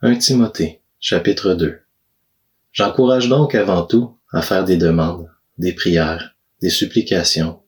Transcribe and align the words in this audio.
1 0.00 0.14
Timothée, 0.18 0.80
chapitre 1.00 1.54
2. 1.54 1.80
J'encourage 2.70 3.28
donc 3.28 3.56
avant 3.56 3.84
tout 3.84 4.16
à 4.30 4.42
faire 4.42 4.64
des 4.64 4.76
demandes, 4.76 5.28
des 5.58 5.72
prières, 5.72 6.36
des 6.62 6.70
supplications, 6.70 7.58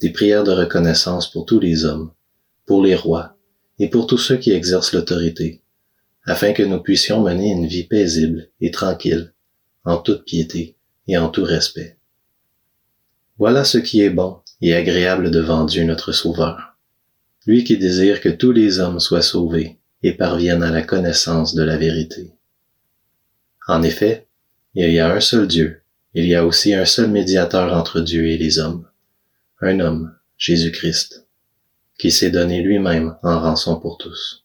des 0.00 0.08
prières 0.08 0.42
de 0.42 0.52
reconnaissance 0.52 1.30
pour 1.30 1.44
tous 1.44 1.60
les 1.60 1.84
hommes, 1.84 2.12
pour 2.64 2.82
les 2.82 2.94
rois 2.94 3.36
et 3.78 3.90
pour 3.90 4.06
tous 4.06 4.16
ceux 4.16 4.38
qui 4.38 4.52
exercent 4.52 4.94
l'autorité, 4.94 5.60
afin 6.24 6.54
que 6.54 6.62
nous 6.62 6.80
puissions 6.80 7.20
mener 7.20 7.50
une 7.50 7.66
vie 7.66 7.84
paisible 7.84 8.48
et 8.62 8.70
tranquille, 8.70 9.34
en 9.84 9.98
toute 9.98 10.24
piété 10.24 10.78
et 11.08 11.18
en 11.18 11.28
tout 11.28 11.44
respect. 11.44 11.98
Voilà 13.36 13.64
ce 13.64 13.76
qui 13.76 14.00
est 14.00 14.08
bon 14.08 14.38
et 14.62 14.74
agréable 14.74 15.30
devant 15.30 15.66
Dieu 15.66 15.84
notre 15.84 16.12
Sauveur, 16.12 16.78
lui 17.46 17.64
qui 17.64 17.76
désire 17.76 18.22
que 18.22 18.30
tous 18.30 18.52
les 18.52 18.78
hommes 18.78 18.98
soient 18.98 19.20
sauvés 19.20 19.75
et 20.02 20.12
parviennent 20.12 20.62
à 20.62 20.70
la 20.70 20.82
connaissance 20.82 21.54
de 21.54 21.62
la 21.62 21.76
vérité. 21.76 22.32
En 23.66 23.82
effet, 23.82 24.26
il 24.74 24.90
y 24.90 25.00
a 25.00 25.12
un 25.12 25.20
seul 25.20 25.46
Dieu, 25.46 25.82
il 26.14 26.26
y 26.26 26.34
a 26.34 26.46
aussi 26.46 26.74
un 26.74 26.84
seul 26.84 27.10
médiateur 27.10 27.72
entre 27.72 28.00
Dieu 28.00 28.28
et 28.28 28.38
les 28.38 28.58
hommes, 28.58 28.86
un 29.60 29.80
homme, 29.80 30.14
Jésus-Christ, 30.38 31.26
qui 31.98 32.10
s'est 32.10 32.30
donné 32.30 32.62
lui-même 32.62 33.16
en 33.22 33.40
rançon 33.40 33.80
pour 33.80 33.98
tous. 33.98 34.44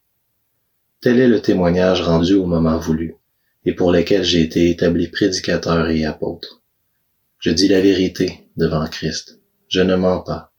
Tel 1.02 1.20
est 1.20 1.28
le 1.28 1.42
témoignage 1.42 2.02
rendu 2.02 2.34
au 2.34 2.46
moment 2.46 2.78
voulu, 2.78 3.16
et 3.66 3.74
pour 3.74 3.92
lequel 3.92 4.24
j'ai 4.24 4.42
été 4.42 4.70
établi 4.70 5.08
prédicateur 5.08 5.90
et 5.90 6.06
apôtre. 6.06 6.62
Je 7.40 7.52
dis 7.52 7.68
la 7.68 7.82
vérité 7.82 8.48
devant 8.58 8.86
Christ, 8.88 9.40
je 9.68 9.82
ne 9.82 9.96
mens 9.96 10.22
pas, 10.22 10.54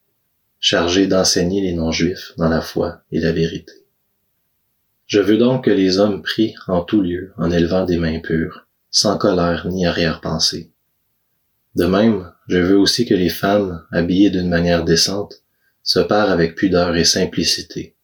chargé 0.60 1.06
d'enseigner 1.06 1.62
les 1.62 1.74
non-juifs 1.74 2.32
dans 2.36 2.48
la 2.48 2.60
foi 2.60 3.02
et 3.10 3.20
la 3.20 3.32
vérité. 3.32 3.72
Je 5.12 5.20
veux 5.20 5.36
donc 5.36 5.66
que 5.66 5.70
les 5.70 5.98
hommes 5.98 6.22
prient 6.22 6.54
en 6.68 6.80
tout 6.80 7.02
lieu 7.02 7.34
en 7.36 7.50
élevant 7.50 7.84
des 7.84 7.98
mains 7.98 8.20
pures, 8.20 8.66
sans 8.90 9.18
colère 9.18 9.66
ni 9.68 9.84
arrière-pensée. 9.84 10.70
De 11.74 11.84
même, 11.84 12.32
je 12.48 12.56
veux 12.56 12.78
aussi 12.78 13.04
que 13.04 13.12
les 13.12 13.28
femmes, 13.28 13.84
habillées 13.92 14.30
d'une 14.30 14.48
manière 14.48 14.86
décente, 14.86 15.42
se 15.82 16.00
parent 16.00 16.30
avec 16.30 16.54
pudeur 16.54 16.96
et 16.96 17.04
simplicité, 17.04 17.94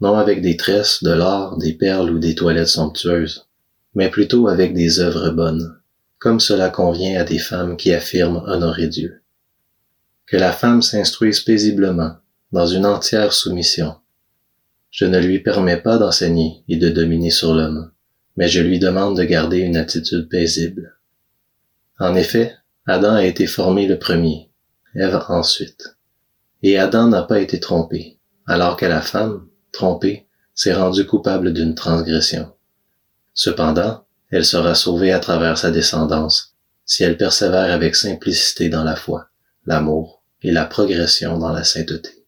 non 0.00 0.16
avec 0.18 0.40
des 0.40 0.56
tresses, 0.56 1.02
de 1.02 1.10
l'or, 1.10 1.58
des 1.58 1.72
perles 1.72 2.12
ou 2.12 2.20
des 2.20 2.36
toilettes 2.36 2.68
somptueuses, 2.68 3.48
mais 3.96 4.08
plutôt 4.08 4.46
avec 4.46 4.72
des 4.72 5.00
œuvres 5.00 5.30
bonnes, 5.30 5.80
comme 6.20 6.38
cela 6.38 6.68
convient 6.68 7.20
à 7.20 7.24
des 7.24 7.40
femmes 7.40 7.76
qui 7.76 7.92
affirment 7.92 8.44
honorer 8.46 8.86
Dieu. 8.86 9.20
Que 10.26 10.36
la 10.36 10.52
femme 10.52 10.80
s'instruise 10.80 11.40
paisiblement, 11.40 12.18
dans 12.52 12.68
une 12.68 12.86
entière 12.86 13.32
soumission, 13.32 13.96
je 14.96 15.04
ne 15.04 15.18
lui 15.18 15.40
permets 15.40 15.76
pas 15.76 15.98
d'enseigner 15.98 16.64
et 16.68 16.76
de 16.78 16.88
dominer 16.88 17.28
sur 17.28 17.54
l'homme, 17.54 17.90
mais 18.38 18.48
je 18.48 18.62
lui 18.62 18.78
demande 18.78 19.14
de 19.18 19.24
garder 19.24 19.58
une 19.58 19.76
attitude 19.76 20.26
paisible. 20.30 20.96
En 21.98 22.14
effet, 22.14 22.54
Adam 22.86 23.12
a 23.12 23.26
été 23.26 23.46
formé 23.46 23.86
le 23.86 23.98
premier, 23.98 24.50
Ève 24.94 25.22
ensuite. 25.28 25.98
Et 26.62 26.78
Adam 26.78 27.08
n'a 27.08 27.24
pas 27.24 27.40
été 27.40 27.60
trompé, 27.60 28.18
alors 28.46 28.78
que 28.78 28.86
la 28.86 29.02
femme, 29.02 29.46
trompée, 29.70 30.28
s'est 30.54 30.72
rendue 30.72 31.04
coupable 31.04 31.52
d'une 31.52 31.74
transgression. 31.74 32.54
Cependant, 33.34 34.06
elle 34.30 34.46
sera 34.46 34.74
sauvée 34.74 35.12
à 35.12 35.18
travers 35.18 35.58
sa 35.58 35.70
descendance, 35.70 36.56
si 36.86 37.04
elle 37.04 37.18
persévère 37.18 37.70
avec 37.70 37.96
simplicité 37.96 38.70
dans 38.70 38.82
la 38.84 38.96
foi, 38.96 39.28
l'amour 39.66 40.22
et 40.40 40.52
la 40.52 40.64
progression 40.64 41.36
dans 41.36 41.52
la 41.52 41.64
sainteté. 41.64 42.25